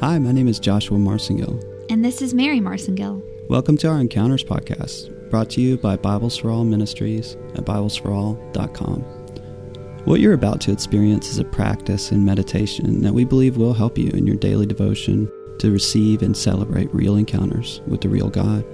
[0.00, 1.58] Hi, my name is Joshua Marcingill.
[1.90, 3.22] And this is Mary Marcingill.
[3.48, 9.00] Welcome to our Encounters podcast, brought to you by Bibles for All Ministries at BiblesForAll.com.
[10.04, 13.96] What you're about to experience is a practice in meditation that we believe will help
[13.96, 18.66] you in your daily devotion to receive and celebrate real encounters with the real God.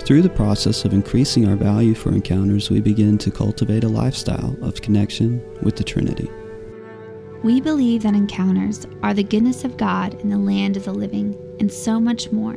[0.00, 4.56] Through the process of increasing our value for encounters, we begin to cultivate a lifestyle
[4.60, 6.28] of connection with the Trinity.
[7.42, 11.36] We believe that encounters are the goodness of God in the land of the living,
[11.60, 12.56] and so much more.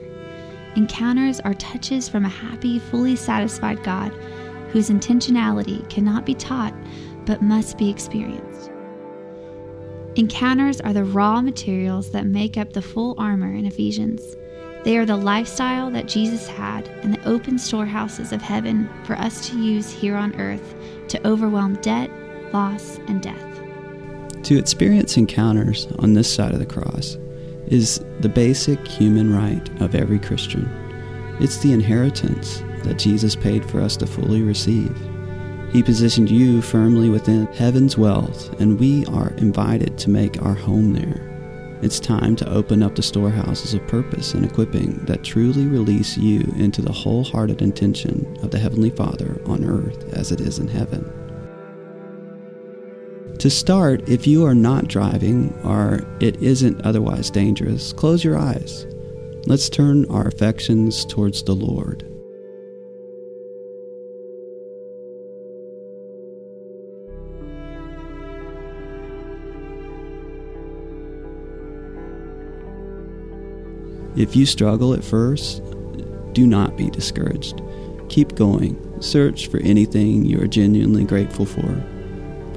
[0.76, 4.14] Encounters are touches from a happy, fully satisfied God
[4.72, 6.74] whose intentionality cannot be taught
[7.26, 8.72] but must be experienced.
[10.16, 14.36] Encounters are the raw materials that make up the full armor in Ephesians.
[14.84, 19.50] They are the lifestyle that Jesus had and the open storehouses of heaven for us
[19.50, 20.76] to use here on earth
[21.10, 22.10] to overwhelm debt,
[22.54, 23.62] loss, and death.
[24.50, 27.20] To experience encounters on this side of the cross
[27.68, 30.68] is the basic human right of every Christian.
[31.40, 34.98] It's the inheritance that Jesus paid for us to fully receive.
[35.72, 40.94] He positioned you firmly within heaven's wealth, and we are invited to make our home
[40.94, 41.78] there.
[41.84, 46.40] It's time to open up the storehouses of purpose and equipping that truly release you
[46.58, 51.29] into the wholehearted intention of the Heavenly Father on earth as it is in heaven.
[53.40, 58.86] To start, if you are not driving or it isn't otherwise dangerous, close your eyes.
[59.46, 62.04] Let's turn our affections towards the Lord.
[74.18, 75.64] If you struggle at first,
[76.34, 77.62] do not be discouraged.
[78.10, 79.02] Keep going.
[79.02, 81.82] Search for anything you are genuinely grateful for.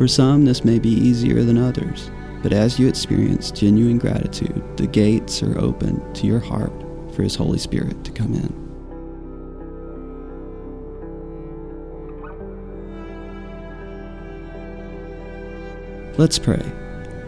[0.03, 2.11] For some, this may be easier than others,
[2.43, 6.73] but as you experience genuine gratitude, the gates are open to your heart
[7.15, 8.53] for His Holy Spirit to come in.
[16.19, 16.67] Let's pray.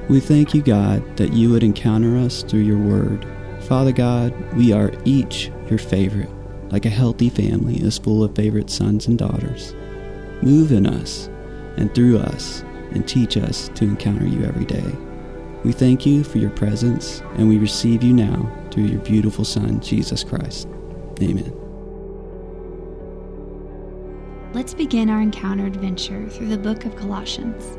[0.08, 3.24] We thank you, God, that you would encounter us through your word.
[3.68, 6.30] Father God, we are each your favorite,
[6.72, 9.76] like a healthy family is full of favorite sons and daughters.
[10.42, 11.28] Move in us
[11.76, 12.62] and through us
[12.92, 14.84] and teach us to encounter you every day.
[15.64, 19.80] We thank you for your presence and we receive you now through your beautiful Son,
[19.80, 20.68] Jesus Christ.
[21.22, 21.52] Amen.
[24.52, 27.78] Let's begin our encounter adventure through the book of Colossians.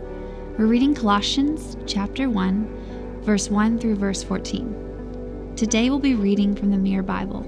[0.57, 5.53] We're reading Colossians chapter 1, verse 1 through verse 14.
[5.56, 7.41] Today we'll be reading from the Mirror Bible.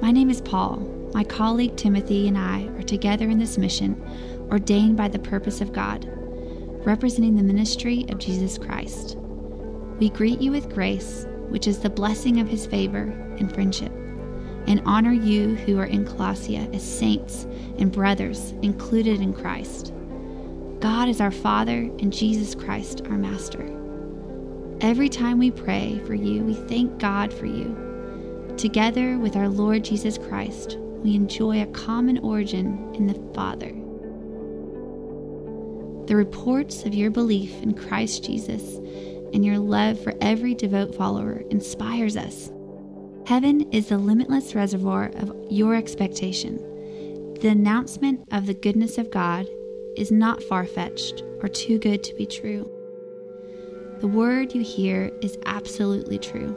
[0.00, 0.78] My name is Paul.
[1.12, 4.02] My colleague Timothy and I are together in this mission
[4.50, 6.06] ordained by the purpose of God,
[6.86, 9.16] representing the ministry of Jesus Christ.
[9.98, 13.92] We greet you with grace, which is the blessing of his favor and friendship,
[14.66, 17.44] and honor you who are in Colossia as saints
[17.78, 19.92] and brothers included in Christ.
[20.80, 23.70] God is our Father and Jesus Christ our Master.
[24.80, 27.74] Every time we pray for you, we thank God for you.
[28.56, 33.72] Together with our Lord Jesus Christ, we enjoy a common origin in the Father.
[36.06, 38.76] The reports of your belief in Christ Jesus
[39.32, 42.50] and your love for every devout follower inspires us.
[43.26, 46.58] Heaven is the limitless reservoir of your expectation.
[47.40, 49.46] The announcement of the goodness of God
[49.96, 52.70] is not far fetched or too good to be true.
[54.00, 56.54] The word you hear is absolutely true.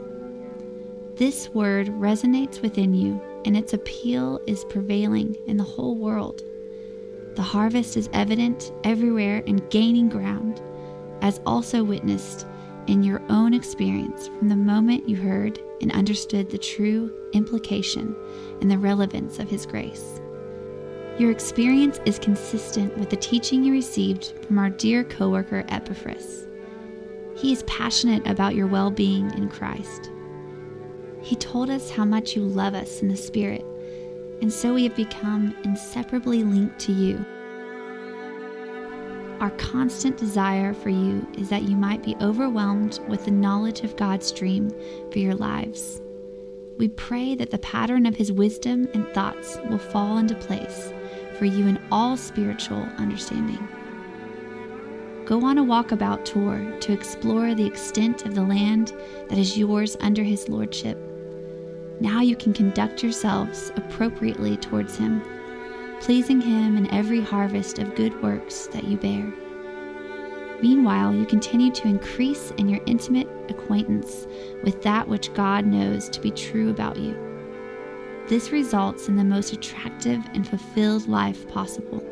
[1.16, 6.42] This word resonates within you, and its appeal is prevailing in the whole world.
[7.38, 10.60] The harvest is evident everywhere and gaining ground,
[11.22, 12.48] as also witnessed
[12.88, 18.16] in your own experience from the moment you heard and understood the true implication
[18.60, 20.20] and the relevance of His grace.
[21.20, 26.48] Your experience is consistent with the teaching you received from our dear coworker Epaphras.
[27.36, 30.10] He is passionate about your well being in Christ.
[31.22, 33.64] He told us how much you love us in the Spirit,
[34.40, 37.24] and so we have become inseparably linked to you.
[39.40, 43.96] Our constant desire for you is that you might be overwhelmed with the knowledge of
[43.96, 44.72] God's dream
[45.12, 46.00] for your lives.
[46.76, 50.92] We pray that the pattern of His wisdom and thoughts will fall into place
[51.38, 53.66] for you in all spiritual understanding.
[55.24, 58.92] Go on a walkabout tour to explore the extent of the land
[59.28, 60.98] that is yours under His Lordship.
[62.00, 65.22] Now you can conduct yourselves appropriately towards Him,
[66.00, 69.32] pleasing Him in every harvest of good works that you bear.
[70.60, 74.26] Meanwhile, you continue to increase in your intimate acquaintance
[74.62, 77.16] with that which God knows to be true about you.
[78.28, 82.04] This results in the most attractive and fulfilled life possible.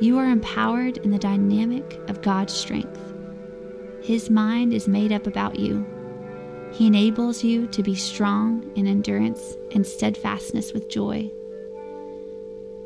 [0.00, 3.00] You are empowered in the dynamic of God's strength.
[4.00, 5.84] His mind is made up about you.
[6.72, 11.30] He enables you to be strong in endurance and steadfastness with joy.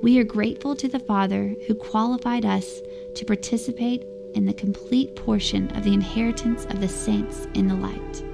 [0.02, 2.80] We are grateful to the Father who qualified us
[3.14, 8.24] to participate in the complete portion of the inheritance of the saints in the light.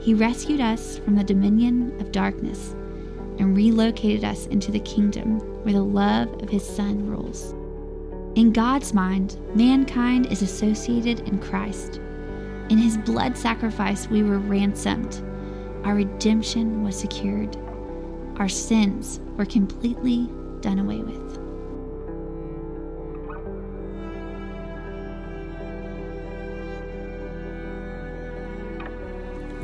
[0.00, 2.74] He rescued us from the dominion of darkness
[3.38, 7.54] and relocated us into the kingdom where the love of his Son rules.
[8.34, 12.00] In God's mind, mankind is associated in Christ.
[12.70, 15.20] In his blood sacrifice, we were ransomed.
[15.84, 17.56] Our redemption was secured.
[18.36, 20.30] Our sins were completely
[20.60, 21.38] done away with.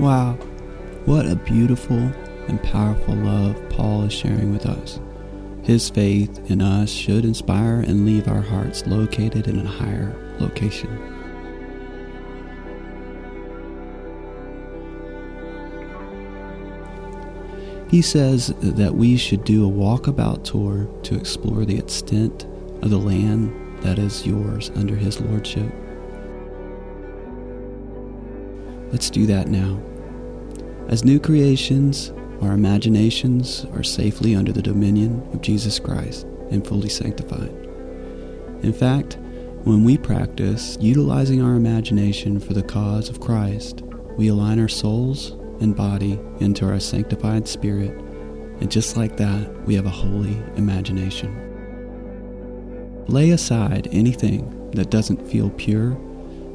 [0.01, 0.33] Wow,
[1.05, 2.13] what a beautiful
[2.49, 4.99] and powerful love Paul is sharing with us.
[5.63, 11.16] His faith in us should inspire and leave our hearts located in a higher location.
[17.89, 22.45] He says that we should do a walkabout tour to explore the extent
[22.83, 25.73] of the land that is yours under His Lordship.
[28.91, 29.81] Let's do that now.
[30.89, 36.89] As new creations, our imaginations are safely under the dominion of Jesus Christ and fully
[36.89, 37.51] sanctified.
[38.63, 39.19] In fact,
[39.65, 43.83] when we practice utilizing our imagination for the cause of Christ,
[44.17, 47.91] we align our souls and body into our sanctified spirit,
[48.61, 51.43] and just like that, we have a holy imagination.
[53.09, 55.93] Lay aside anything that doesn't feel pure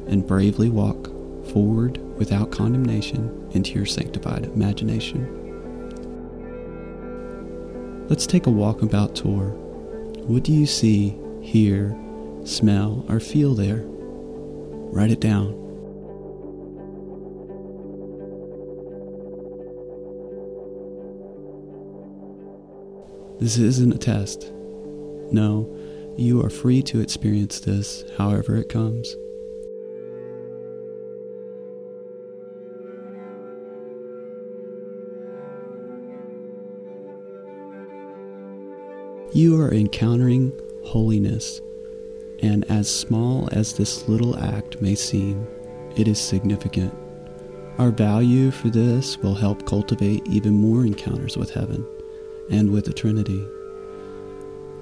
[0.06, 1.06] and bravely walk
[1.52, 5.38] forward without condemnation into your sanctified imagination.
[8.08, 9.50] Let's take a walkabout tour.
[10.26, 11.96] What do you see, hear,
[12.44, 13.82] smell, or feel there?
[13.84, 15.61] Write it down.
[23.42, 24.52] This isn't a test.
[25.32, 25.68] No,
[26.16, 29.16] you are free to experience this however it comes.
[39.32, 40.52] You are encountering
[40.84, 41.60] holiness,
[42.44, 45.48] and as small as this little act may seem,
[45.96, 46.94] it is significant.
[47.78, 51.84] Our value for this will help cultivate even more encounters with heaven
[52.50, 53.46] and with the Trinity.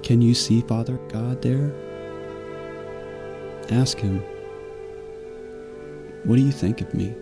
[0.03, 1.73] Can you see Father God there?
[3.69, 4.23] Ask Him,
[6.23, 7.15] What do you think of me?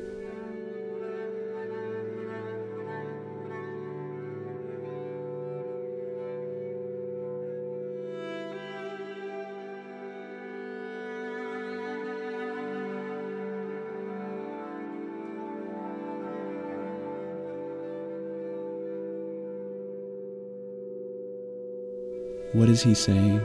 [22.54, 23.42] What is he saying?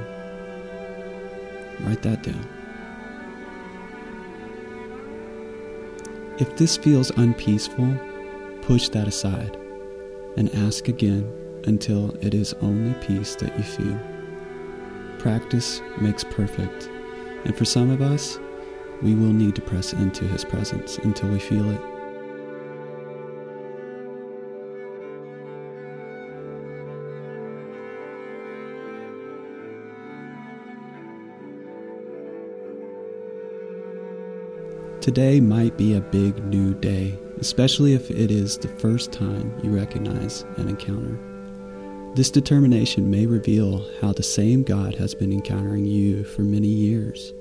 [1.80, 2.48] Write that down.
[6.38, 7.96] If this feels unpeaceful,
[8.62, 9.56] push that aside
[10.36, 11.30] and ask again
[11.66, 14.00] until it is only peace that you feel.
[15.18, 16.88] Practice makes perfect,
[17.44, 18.38] and for some of us,
[19.02, 21.93] we will need to press into His presence until we feel it.
[35.04, 39.70] Today might be a big new day, especially if it is the first time you
[39.70, 41.18] recognize an encounter.
[42.14, 47.34] This determination may reveal how the same God has been encountering you for many years,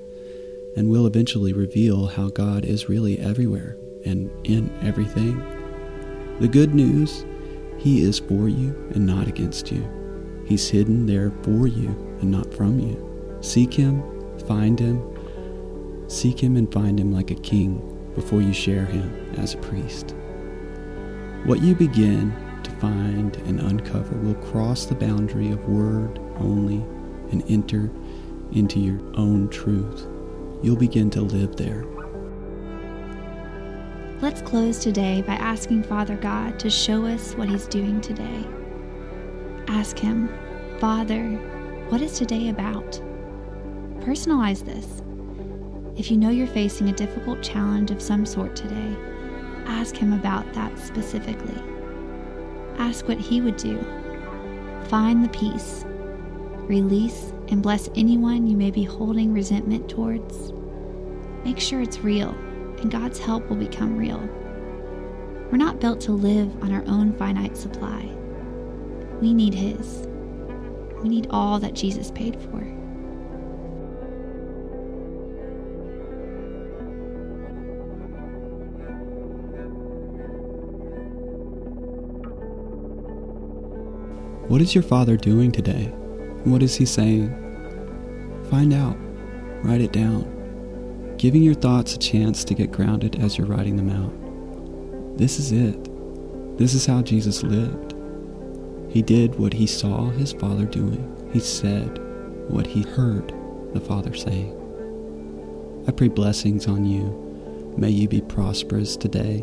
[0.76, 5.42] and will eventually reveal how God is really everywhere and in everything.
[6.40, 7.24] The good news
[7.78, 9.88] He is for you and not against you.
[10.44, 11.88] He's hidden there for you
[12.20, 13.38] and not from you.
[13.40, 14.02] Seek Him,
[14.40, 15.13] find Him,
[16.14, 17.82] Seek him and find him like a king
[18.14, 20.14] before you share him as a priest.
[21.44, 26.76] What you begin to find and uncover will cross the boundary of word only
[27.32, 27.90] and enter
[28.52, 30.06] into your own truth.
[30.62, 31.84] You'll begin to live there.
[34.20, 38.46] Let's close today by asking Father God to show us what He's doing today.
[39.66, 40.28] Ask Him,
[40.78, 41.24] Father,
[41.88, 43.02] what is today about?
[43.98, 45.03] Personalize this.
[45.96, 48.96] If you know you're facing a difficult challenge of some sort today,
[49.66, 51.62] ask Him about that specifically.
[52.78, 53.78] Ask what He would do.
[54.88, 55.84] Find the peace.
[56.66, 60.52] Release and bless anyone you may be holding resentment towards.
[61.44, 62.30] Make sure it's real,
[62.80, 64.18] and God's help will become real.
[65.52, 68.10] We're not built to live on our own finite supply.
[69.20, 70.08] We need His.
[71.02, 72.73] We need all that Jesus paid for.
[84.48, 85.86] What is your Father doing today?
[86.44, 87.30] What is He saying?
[88.50, 88.94] Find out.
[89.62, 91.14] Write it down.
[91.16, 95.16] Giving your thoughts a chance to get grounded as you're writing them out.
[95.16, 96.58] This is it.
[96.58, 97.94] This is how Jesus lived.
[98.90, 101.30] He did what he saw his Father doing.
[101.32, 101.98] He said
[102.50, 103.32] what he heard
[103.72, 104.54] the Father saying.
[105.88, 107.74] I pray blessings on you.
[107.78, 109.38] May you be prosperous today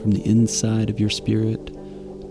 [0.00, 1.76] from the inside of your spirit,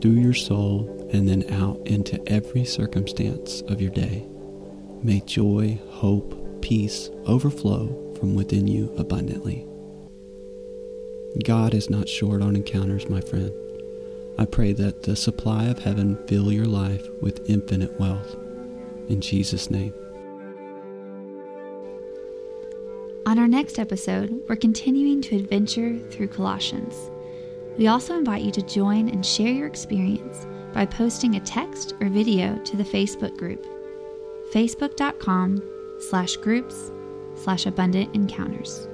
[0.01, 4.27] through your soul, and then out into every circumstance of your day.
[5.01, 9.65] May joy, hope, peace overflow from within you abundantly.
[11.45, 13.51] God is not short on encounters, my friend.
[14.37, 18.35] I pray that the supply of heaven fill your life with infinite wealth.
[19.07, 19.93] In Jesus' name.
[23.25, 27.09] On our next episode, we're continuing to adventure through Colossians.
[27.77, 32.09] We also invite you to join and share your experience by posting a text or
[32.09, 33.65] video to the Facebook group,
[34.51, 35.63] facebook.com
[35.99, 36.91] slash groups
[37.33, 38.89] slash abundant encounters.